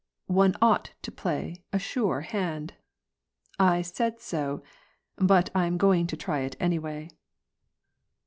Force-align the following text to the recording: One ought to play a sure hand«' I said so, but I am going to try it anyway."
One 0.33 0.55
ought 0.63 0.93
to 1.03 1.11
play 1.11 1.61
a 1.71 1.77
sure 1.77 2.21
hand«' 2.21 2.73
I 3.59 3.83
said 3.83 4.19
so, 4.19 4.63
but 5.17 5.51
I 5.53 5.67
am 5.67 5.77
going 5.77 6.07
to 6.07 6.17
try 6.17 6.39
it 6.39 6.55
anyway." 6.59 7.11